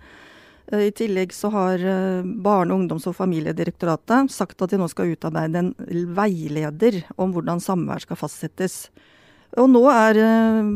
Eh, 0.71 0.88
I 0.88 0.95
tillegg 0.95 1.35
så 1.35 1.50
har 1.55 1.83
eh, 1.83 2.23
Barne-, 2.23 2.76
ungdoms- 2.76 3.09
og 3.11 3.17
familiedirektoratet 3.19 4.33
sagt 4.33 4.62
at 4.62 4.71
de 4.71 4.81
nå 4.81 4.88
skal 4.93 5.14
utarbeide 5.14 5.64
en 5.64 5.75
veileder 6.14 7.02
om 7.17 7.35
hvordan 7.35 7.62
samvær 7.64 8.05
skal 8.05 8.21
fastsettes. 8.21 8.85
Og 9.57 9.71
nå 9.73 9.81
er 9.88 10.19
eh, 10.21 10.67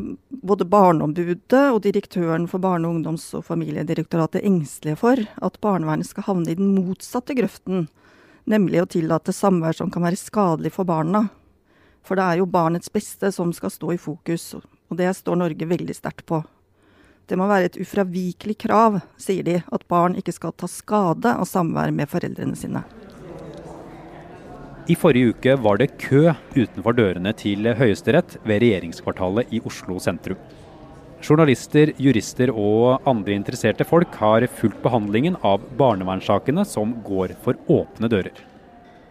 både 0.43 0.65
Barneombudet 0.65 1.67
og 1.75 1.83
direktøren 1.85 2.47
for 2.49 2.63
Barne-, 2.63 2.89
ungdoms- 2.89 3.35
og 3.37 3.45
familiedirektoratet 3.45 4.47
engstelige 4.49 4.97
for 5.03 5.21
at 5.21 5.59
barnevernet 5.61 6.09
skal 6.09 6.31
havne 6.31 6.55
i 6.55 6.57
den 6.57 6.73
motsatte 6.79 7.37
grøften 7.37 7.91
nemlig 8.45 8.83
å 8.83 8.89
tillate 8.91 9.35
samvær 9.35 9.77
som 9.77 9.91
kan 9.93 10.05
være 10.07 10.21
skadelig 10.21 10.75
for 10.75 10.89
barna. 10.89 11.27
For 12.03 12.19
det 12.19 12.25
er 12.25 12.41
jo 12.41 12.51
barnets 12.51 12.91
beste 12.93 13.31
som 13.35 13.53
skal 13.55 13.71
stå 13.71 13.93
i 13.95 14.01
fokus, 14.01 14.55
og 14.57 14.99
det 14.99 15.13
står 15.17 15.39
Norge 15.39 15.69
veldig 15.69 15.95
sterkt 15.97 16.27
på. 16.27 16.43
Det 17.31 17.39
må 17.39 17.47
være 17.47 17.71
et 17.71 17.79
ufravikelig 17.81 18.59
krav, 18.65 18.99
sier 19.21 19.47
de, 19.47 19.61
at 19.63 19.87
barn 19.89 20.19
ikke 20.19 20.35
skal 20.35 20.57
ta 20.59 20.69
skade 20.69 21.37
av 21.39 21.47
samvær 21.49 21.95
med 21.95 22.11
foreldrene 22.11 22.59
sine. 22.59 22.83
I 24.91 24.97
forrige 24.99 25.31
uke 25.31 25.53
var 25.63 25.79
det 25.79 25.93
kø 26.03 26.33
utenfor 26.57 26.97
dørene 26.99 27.31
til 27.39 27.69
Høyesterett 27.79 28.35
ved 28.43 28.65
regjeringskvartalet 28.65 29.53
i 29.55 29.61
Oslo 29.63 30.01
sentrum. 30.03 30.41
Journalister, 31.23 31.93
jurister 32.03 32.51
og 32.51 33.05
andre 33.07 33.37
interesserte 33.37 33.87
folk 33.87 34.17
har 34.19 34.43
fulgt 34.51 34.81
behandlingen 34.83 35.37
av 35.47 35.63
barnevernssakene 35.79 36.65
som 36.67 36.97
går 37.07 37.37
for 37.45 37.61
åpne 37.71 38.11
dører. 38.11 38.41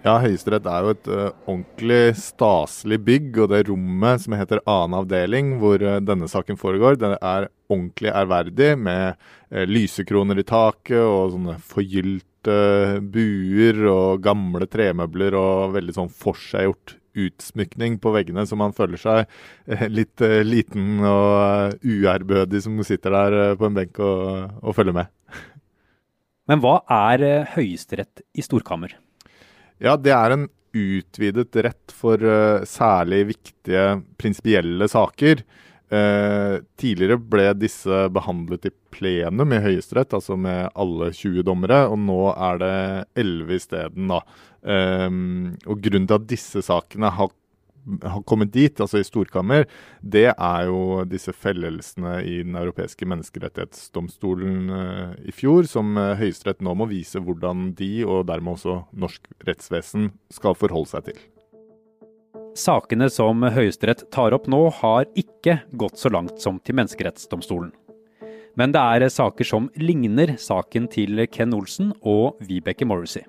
Ja, 0.04 0.18
Høyesterett 0.20 0.68
er 0.68 0.84
jo 0.84 0.92
et 0.92 1.08
uh, 1.08 1.30
ordentlig 1.46 2.02
staselig 2.20 2.98
bygg, 3.06 3.40
og 3.44 3.52
det 3.54 3.62
rommet 3.70 4.24
som 4.24 4.36
heter 4.36 4.64
annen 4.66 4.98
avdeling, 4.98 5.54
hvor 5.62 5.78
uh, 5.80 6.02
denne 6.04 6.28
saken 6.28 6.60
foregår, 6.60 6.98
det 7.00 7.14
er 7.16 7.48
ordentlig 7.72 8.12
ærverdig, 8.12 8.74
med 8.82 9.14
uh, 9.14 9.64
lysekroner 9.70 10.42
i 10.42 10.48
taket 10.52 11.00
og 11.00 11.38
sånne 11.38 11.56
forgylte 11.64 12.31
buer 12.48 13.84
og 13.92 14.24
gamle 14.26 14.68
tremøbler 14.72 15.36
og 15.38 15.76
veldig 15.76 15.96
sånn 15.98 16.10
forseggjort 16.10 16.96
utsmykning 17.18 17.98
på 18.02 18.14
veggene, 18.16 18.46
så 18.48 18.58
man 18.60 18.74
føler 18.76 19.00
seg 19.02 19.26
eh, 19.68 19.88
litt 19.92 20.22
uh, 20.24 20.40
liten 20.48 21.02
og 21.04 21.84
uærbødig 21.84 22.64
som 22.64 22.80
sitter 22.88 23.16
der 23.16 23.58
på 23.60 23.68
en 23.68 23.76
benk 23.76 24.00
og, 24.00 24.54
og, 24.62 24.72
følger 24.78 24.96
med. 25.02 25.12
Men 26.50 26.64
hva 26.64 26.80
er 26.92 27.26
Høyesterett 27.56 28.24
i 28.32 28.46
storkammer? 28.46 28.96
Ja, 29.82 29.98
det 29.98 30.16
er 30.16 30.38
en 30.38 30.48
utvidet 30.72 31.52
rett 31.66 31.92
for 31.92 32.22
særlig 32.70 33.26
viktige 33.34 33.86
prinsipielle 34.20 34.88
saker. 34.88 35.42
Tidligere 35.92 37.18
ble 37.20 37.50
disse 37.60 38.06
behandlet 38.16 38.70
i 38.70 38.72
plenum 38.94 39.52
i 39.52 39.60
Høyesterett, 39.64 40.14
altså 40.16 40.38
med 40.40 40.70
alle 40.80 41.10
20 41.16 41.44
dommere, 41.48 41.84
og 41.92 42.00
nå 42.00 42.22
er 42.32 42.62
det 42.62 42.76
11 43.24 43.58
isteden. 43.58 44.16
Eh, 44.62 45.08
og 45.66 45.82
grunnen 45.82 46.10
til 46.10 46.18
at 46.20 46.28
disse 46.30 46.62
sakene 46.66 47.10
har, 47.16 47.32
har, 48.04 48.22
kommet 48.30 48.54
dit, 48.54 48.78
altså 48.82 49.02
i 49.02 49.08
storkammer, 49.08 49.66
det 50.02 50.28
er 50.32 50.70
jo 50.70 51.02
disse 51.10 51.34
fellelsene 51.34 52.20
i 52.28 52.42
Den 52.46 52.60
europeiske 52.62 53.08
menneskerettighetsdomstolen 53.10 54.70
eh, 54.78 55.20
i 55.32 55.36
fjor, 55.36 55.66
som 55.70 55.98
uh, 55.98 56.14
Høyesterett 56.20 56.62
nå 56.62 56.76
må 56.78 56.90
vise 56.92 57.22
hvordan 57.22 57.72
de, 57.78 57.94
og 58.06 58.28
dermed 58.30 58.60
også 58.60 58.84
norsk 58.94 59.32
rettsvesen, 59.48 60.12
skal 60.34 60.58
forholde 60.58 60.94
seg 60.94 61.10
til. 61.10 61.24
Sakene 62.58 63.08
som 63.10 63.46
Høyesterett 63.48 64.04
tar 64.12 64.34
opp 64.36 64.48
nå, 64.52 64.66
har 64.82 65.06
ikke 65.16 65.62
gått 65.80 66.00
så 66.02 66.12
langt 66.12 66.42
som 66.44 66.60
til 66.60 66.76
Menneskerettsdomstolen. 66.76 67.72
Men 68.60 68.74
det 68.76 68.82
er 68.82 69.08
saker 69.08 69.48
som 69.48 69.70
ligner 69.80 70.36
saken 70.36 70.90
til 70.92 71.24
Ken 71.32 71.56
Olsen 71.56 71.94
og 72.04 72.42
Vibeke 72.44 72.88
Morrissey. 72.88 73.24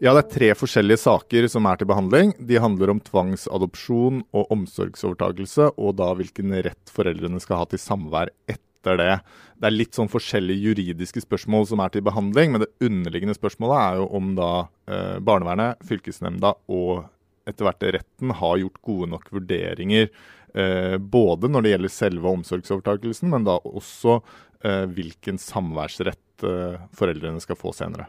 Ja, 0.00 0.14
det 0.16 0.24
er 0.24 0.32
tre 0.32 0.48
forskjellige 0.56 1.02
saker 1.04 1.46
som 1.52 1.68
er 1.68 1.78
til 1.78 1.88
behandling. 1.92 2.32
De 2.40 2.56
handler 2.60 2.94
om 2.94 3.02
tvangsadopsjon 3.04 4.24
og 4.34 4.50
omsorgsovertagelse, 4.56 5.70
og 5.76 5.96
da 6.00 6.10
hvilken 6.16 6.56
rett 6.64 6.92
foreldrene 6.92 7.40
skal 7.44 7.60
ha 7.60 7.68
til 7.68 7.80
samvær 7.80 8.32
etter 8.48 8.98
det. 9.00 9.12
Det 9.60 9.68
er 9.68 9.76
litt 9.76 9.96
sånn 9.96 10.10
forskjellige 10.12 10.72
juridiske 10.72 11.22
spørsmål 11.24 11.68
som 11.68 11.84
er 11.84 11.92
til 11.92 12.04
behandling, 12.04 12.52
men 12.52 12.64
det 12.64 12.72
underliggende 12.84 13.36
spørsmålet 13.36 13.80
er 13.80 14.00
jo 14.00 14.08
om 14.18 14.34
da 14.36 14.52
eh, 14.88 15.16
barnevernet, 15.24 15.84
fylkesnemnda 15.88 16.56
og 16.72 17.04
etter 17.48 17.66
hvert 17.66 17.86
retten 17.98 18.32
har 18.38 18.58
gjort 18.60 18.82
gode 18.84 19.10
nok 19.12 19.30
vurderinger. 19.34 20.08
Eh, 20.54 20.96
både 20.98 21.50
når 21.50 21.64
det 21.64 21.72
gjelder 21.74 21.92
selve 21.92 22.34
omsorgsovertakelsen, 22.38 23.30
men 23.32 23.46
da 23.46 23.58
også 23.58 24.20
eh, 24.64 24.84
hvilken 24.94 25.40
samværsrett 25.42 26.46
eh, 26.46 26.84
foreldrene 26.94 27.42
skal 27.42 27.58
få 27.58 27.74
senere. 27.76 28.06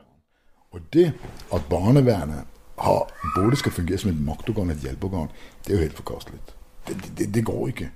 Og 0.75 0.83
det 0.93 1.09
at 1.55 1.67
barnevernet 1.71 2.45
har, 2.77 3.11
både 3.35 3.59
skal 3.59 3.73
fungere 3.73 4.01
som 4.01 4.11
et 4.11 4.23
maktorgan 4.27 4.69
og 4.69 4.75
et 4.75 4.87
hjelpeorgan, 4.89 5.31
det 5.65 5.73
er 5.73 5.79
jo 5.79 5.85
helt 5.87 6.01
forkastelig. 6.01 6.41
Det, 6.85 6.97
det, 7.17 7.29
det, 7.33 7.43
går 7.47 7.69
ikke. 7.71 7.89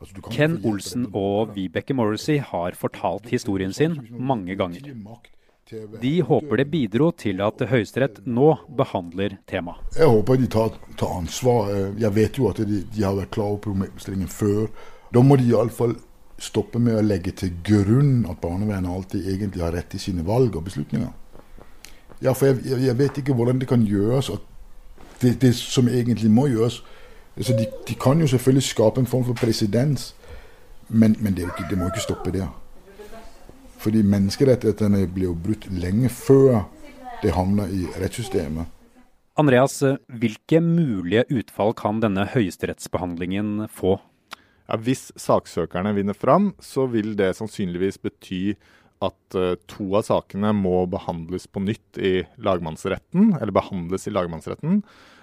Altså, 0.00 0.22
Ken 0.32 0.56
Olsen 0.66 1.08
og 1.12 1.52
Vibeke 1.56 1.94
Morrissey 1.94 2.38
har 2.40 2.78
fortalt 2.78 3.28
historien 3.30 3.74
sin 3.76 3.98
mange 4.10 4.56
ganger. 4.56 4.94
De 6.02 6.12
håper 6.26 6.58
det 6.58 6.66
bidro 6.68 7.10
til 7.16 7.40
at 7.44 7.62
Høyesterett 7.70 8.18
nå 8.26 8.48
behandler 8.76 9.38
temaet. 9.48 9.80
Jeg 9.96 10.10
håper 10.10 10.40
de 10.40 10.48
tar, 10.50 10.74
tar, 11.00 11.12
ansvar. 11.22 11.70
Jeg 12.00 12.14
vet 12.16 12.38
jo 12.38 12.48
at 12.50 12.60
de, 12.66 12.82
de 12.92 13.04
har 13.04 13.14
vært 13.16 13.32
klar 13.32 13.54
over 13.54 13.62
problemstillingen 13.68 14.28
før. 14.28 14.66
Da 15.14 15.22
må 15.24 15.38
de 15.40 15.48
iallfall 15.48 15.94
stoppe 16.42 16.80
med 16.82 16.98
å 16.98 17.04
legge 17.06 17.32
til 17.38 17.54
grunn 17.64 18.26
at 18.30 18.40
barnevernet 18.42 18.90
alltid 18.90 19.28
egentlig 19.30 19.62
har 19.62 19.74
rett 19.76 19.94
i 19.94 20.02
sine 20.02 20.26
valg 20.26 20.56
og 20.58 20.66
beslutninger. 20.66 21.12
Ja, 22.22 22.34
for 22.34 22.50
jeg, 22.50 22.82
jeg, 22.82 22.98
vet 22.98 23.18
ikke 23.18 23.34
hvordan 23.34 23.60
det 23.62 23.68
kan 23.70 23.86
gjøres. 23.86 24.30
det, 25.22 25.40
det 25.40 25.54
som 25.54 25.88
egentlig 25.88 26.30
må 26.30 26.46
gjøres 26.50 26.82
altså 27.36 27.52
de, 27.56 27.66
de, 27.88 27.94
kan 27.94 28.20
jo 28.20 28.26
selvfølgelig 28.26 28.62
skape 28.62 29.00
en 29.00 29.06
form 29.06 29.24
for 29.24 29.32
presedens, 29.32 30.14
men, 30.88 31.16
men 31.20 31.36
det, 31.36 31.48
det, 31.70 31.78
må 31.78 31.84
ikke 31.84 32.00
stoppe 32.00 32.32
der. 32.32 32.50
Fordi 33.82 34.04
menneskerettighetene 34.06 35.06
blir 35.10 35.32
jo 35.32 35.38
brutt 35.38 35.66
lenge 35.74 36.10
før 36.14 36.62
det 37.22 37.34
havner 37.34 37.70
i 37.74 37.84
rettssystemet. 37.98 38.70
Andreas, 39.40 39.78
hvilke 40.06 40.60
mulige 40.62 41.24
utfall 41.32 41.72
kan 41.74 42.02
denne 42.02 42.26
høyesterettsbehandlingen 42.30 43.66
få? 43.72 43.96
Ja, 44.68 44.76
hvis 44.78 45.08
saksøkerne 45.18 45.94
vinner 45.96 46.16
fram, 46.16 46.52
så 46.62 46.84
vil 46.92 47.14
det 47.18 47.32
sannsynligvis 47.38 47.98
bety 48.02 48.42
at 49.02 49.36
uh, 49.36 49.54
to 49.66 49.88
av 49.98 50.06
sakene 50.06 50.52
må 50.54 50.84
behandles 50.90 51.48
på 51.50 51.62
nytt 51.64 51.98
i 51.98 52.20
lagmannsretten, 52.44 53.32
eller 53.40 53.54
behandles 53.56 54.06
i 54.06 54.14
lagmannsretten. 54.14 54.82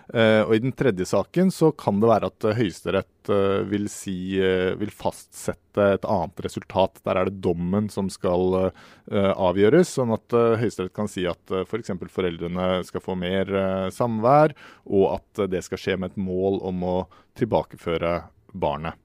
Uh, 0.10 0.42
og 0.48 0.56
I 0.56 0.62
den 0.64 0.74
tredje 0.74 1.06
saken 1.06 1.52
så 1.54 1.68
kan 1.78 2.00
det 2.02 2.08
være 2.10 2.30
at 2.32 2.46
uh, 2.48 2.56
Høyesterett 2.58 3.30
uh, 3.30 3.62
vil, 3.70 3.86
si, 3.94 4.40
vil 4.82 4.90
fastsette 4.90 5.86
et 6.00 6.08
annet 6.10 6.42
resultat. 6.42 6.98
Der 7.06 7.20
er 7.20 7.30
det 7.30 7.42
dommen 7.46 7.92
som 7.94 8.10
skal 8.12 8.72
avgjøres, 9.10 9.92
sånn 9.96 10.12
at 10.16 10.34
Høyesterett 10.34 10.96
kan 10.98 11.10
si 11.10 11.28
at 11.30 11.54
f.eks. 11.62 11.94
For 11.94 12.12
foreldrene 12.20 12.82
skal 12.88 13.04
få 13.04 13.16
mer 13.20 13.52
samvær, 13.94 14.56
og 14.90 15.06
at 15.20 15.44
det 15.54 15.62
skal 15.66 15.82
skje 15.82 15.98
med 16.02 16.12
et 16.12 16.22
mål 16.22 16.60
om 16.68 16.84
å 16.86 16.96
tilbakeføre 17.40 18.16
barnet. 18.54 18.98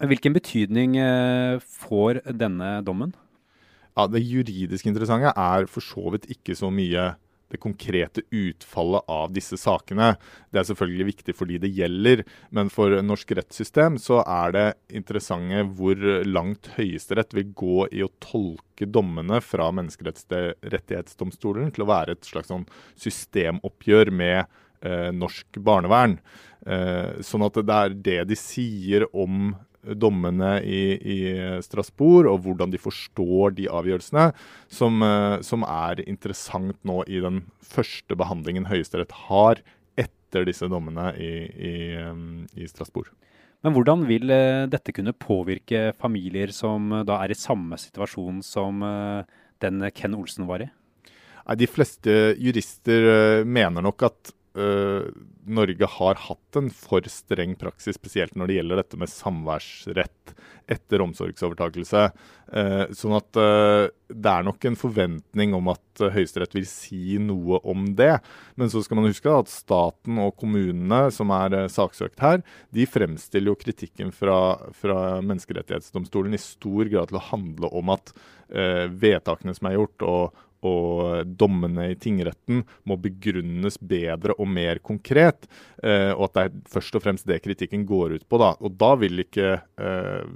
Hvilken 0.00 0.34
betydning 0.34 0.96
får 1.60 2.22
denne 2.30 2.78
dommen? 2.86 3.12
Ja, 3.98 4.06
Det 4.06 4.22
juridisk 4.22 4.86
interessante 4.88 5.34
er 5.34 5.66
for 5.68 5.84
så 5.84 6.14
vidt 6.14 6.30
ikke 6.32 6.56
så 6.56 6.70
mye 6.72 7.10
det 7.50 7.60
konkrete 7.62 8.22
utfallet 8.30 9.06
av 9.10 9.32
disse 9.34 9.58
sakene. 9.60 10.14
Det 10.50 10.62
er 10.62 10.68
selvfølgelig 10.70 11.08
viktig 11.10 11.34
for 11.36 11.50
de 11.50 11.58
det 11.62 11.72
gjelder, 11.74 12.24
men 12.54 12.70
for 12.72 12.94
norsk 13.04 13.34
rettssystem 13.38 13.98
så 14.00 14.22
er 14.24 14.54
det 14.56 14.66
interessante 15.00 15.64
hvor 15.78 15.98
langt 16.26 16.72
Høyesterett 16.76 17.34
vil 17.36 17.52
gå 17.56 17.88
i 17.90 18.04
å 18.06 18.12
tolke 18.22 18.88
dommene 18.88 19.40
fra 19.44 19.70
Menneskerettighetsdomstolen 19.76 21.72
til 21.74 21.84
å 21.84 21.90
være 21.90 22.16
et 22.16 22.28
slags 22.28 22.50
sånn 22.52 22.68
systemoppgjør 23.00 24.12
med 24.14 24.38
eh, 24.86 25.10
norsk 25.14 25.60
barnevern. 25.64 26.18
Eh, 26.66 27.20
sånn 27.24 27.46
at 27.46 27.58
det 27.60 27.76
er 27.76 27.98
det 28.10 28.20
de 28.30 28.38
sier 28.38 29.06
om 29.12 29.52
dommene 29.82 30.58
i, 30.60 30.80
i, 31.00 31.18
Strasbourg, 31.64 32.28
og 32.28 32.44
hvordan 32.44 32.72
de 32.72 32.80
forstår 32.80 33.54
de 33.56 33.68
avgjørelsene, 33.72 34.30
som, 34.72 35.00
eh, 35.04 35.36
som, 35.46 35.64
er 35.64 36.02
interessant 36.06 36.76
nå 36.86 37.00
i 37.08 37.22
den 37.24 37.44
første 37.64 38.16
behandlingen 38.18 38.68
Høyesterett 38.68 39.14
har 39.28 39.62
etter 40.00 40.44
disse 40.48 40.68
dommene 40.70 41.10
i, 41.16 41.32
i, 41.70 41.74
i 42.60 42.68
Strasbourg. 42.68 43.08
Men 43.64 43.76
hvordan 43.76 44.04
vil 44.08 44.32
eh, 44.32 44.66
dette 44.72 44.94
kunne 44.96 45.16
påvirke 45.16 45.90
familier 46.00 46.52
som 46.56 46.92
eh, 47.00 47.06
da 47.08 47.22
er 47.24 47.32
i 47.32 47.38
samme 47.38 47.80
situasjon 47.80 48.44
som 48.44 48.84
den 49.60 49.88
Ken 49.96 50.16
Olsen 50.16 50.48
var 50.48 50.66
i? 50.66 50.70
De 51.56 51.66
fleste 51.66 52.36
jurister 52.38 53.42
mener 53.48 53.82
nok 53.82 54.04
at 54.06 54.30
uh, 54.58 55.06
Norge 55.50 55.86
har 55.98 56.18
hatt 56.26 56.58
en 56.58 56.70
for 56.74 57.04
streng 57.10 57.56
praksis, 57.58 57.98
spesielt 57.98 58.36
når 58.38 58.50
det 58.50 58.56
gjelder 58.58 58.80
dette 58.82 58.98
med 59.00 59.10
samværsrett 59.12 60.34
etter 60.70 61.02
omsorgsovertakelse. 61.02 62.02
Uh, 62.50 62.84
sånn 62.96 63.16
at 63.18 63.30
det 64.10 64.32
er 64.32 64.46
nok 64.46 64.66
en 64.66 64.78
forventning 64.78 65.54
om 65.54 65.70
at 65.72 66.02
Høyesterett 66.14 66.54
vil 66.56 66.66
si 66.68 67.18
noe 67.22 67.60
om 67.68 67.90
det. 67.98 68.12
Men 68.58 68.72
så 68.72 68.82
skal 68.84 69.00
man 69.00 69.10
huske 69.10 69.30
at 69.30 69.50
staten 69.52 70.18
og 70.22 70.36
kommunene 70.40 71.02
som 71.14 71.32
er 71.34 71.70
saksøkt 71.70 72.22
her, 72.24 72.44
de 72.74 72.86
fremstiller 72.90 73.52
jo 73.52 73.58
kritikken 73.60 74.10
fra, 74.14 74.58
fra 74.76 75.20
Menneskerettighetsdomstolen 75.22 76.34
i 76.34 76.42
stor 76.42 76.90
grad 76.90 77.10
til 77.10 77.20
å 77.20 77.26
handle 77.30 77.70
om 77.80 77.94
at 77.94 78.14
vedtakene 78.50 79.52
som 79.54 79.68
er 79.68 79.76
gjort, 79.76 80.02
og 80.02 80.40
og 80.66 81.28
dommene 81.40 81.90
i 81.92 81.98
tingretten 81.98 82.64
må 82.88 82.96
begrunnes 83.00 83.78
bedre 83.80 84.36
og 84.38 84.48
mer 84.50 84.80
konkret. 84.84 85.48
Eh, 85.82 86.12
og 86.12 86.28
at 86.28 86.36
det 86.36 86.44
er 86.44 86.74
først 86.74 86.98
og 86.98 87.04
fremst 87.04 87.28
det 87.28 87.40
kritikken 87.44 87.86
går 87.88 88.18
ut 88.18 88.26
på. 88.28 88.40
Da. 88.42 88.52
Og 88.60 88.76
da 88.80 88.92
vil 89.00 89.24
ikke 89.24 89.54
eh, 89.60 90.26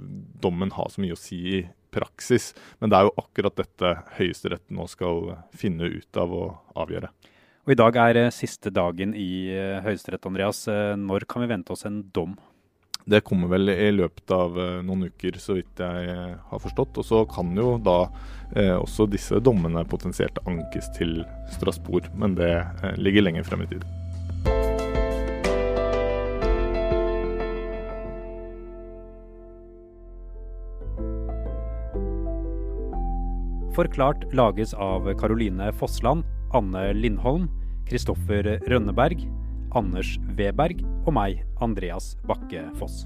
dommen 0.41 0.73
ha 0.75 0.87
så 0.89 1.03
mye 1.03 1.17
å 1.17 1.19
si 1.19 1.41
i 1.59 1.61
praksis. 1.95 2.51
Men 2.81 2.91
det 2.91 2.99
er 2.99 3.07
jo 3.09 3.15
akkurat 3.21 3.61
dette 3.61 3.93
Høyesterett 4.17 4.65
nå 4.73 4.89
skal 4.91 5.37
finne 5.55 5.91
ut 5.93 6.21
av 6.21 6.33
å 6.33 6.43
avgjøre. 6.75 7.13
Og 7.65 7.73
I 7.73 7.79
dag 7.79 8.01
er 8.01 8.23
eh, 8.25 8.33
siste 8.33 8.73
dagen 8.73 9.13
i 9.17 9.29
Høyesterett, 9.85 10.25
Andreas. 10.29 10.65
Når 11.01 11.29
kan 11.29 11.45
vi 11.45 11.53
vente 11.53 11.73
oss 11.75 11.85
en 11.87 12.03
dom? 12.13 12.35
Det 13.05 13.21
kommer 13.21 13.47
vel 13.47 13.69
i 13.69 13.91
løpet 13.93 14.31
av 14.33 14.55
eh, 14.57 14.79
noen 14.81 15.11
uker, 15.11 15.35
så 15.37 15.59
vidt 15.59 15.77
jeg 15.77 16.07
eh, 16.09 16.31
har 16.49 16.61
forstått. 16.61 16.97
Og 16.97 17.05
så 17.05 17.19
kan 17.29 17.51
jo 17.53 17.75
da 17.77 18.07
eh, 18.57 18.73
også 18.73 19.05
disse 19.05 19.37
dommene 19.45 19.83
potensielt 19.85 20.39
ankes 20.49 20.89
til 20.97 21.19
Strasbourg, 21.53 22.09
men 22.17 22.33
det 22.39 22.49
eh, 22.57 22.97
ligger 22.97 23.27
lenger 23.27 23.45
frem 23.45 23.61
i 23.61 23.69
tid. 23.75 23.85
Forklart 33.75 34.25
lages 34.33 34.73
av 34.73 35.11
Caroline 35.19 35.69
Fossland, 35.77 36.25
Anne 36.57 36.87
Lindholm, 36.97 37.51
Kristoffer 37.85 38.55
Rønneberg, 38.65 39.27
Anders 39.75 40.15
Weberg 40.37 40.79
og 41.05 41.11
meg, 41.17 41.43
Andreas 41.59 42.13
Bakke 42.29 42.63
Foss. 42.79 43.03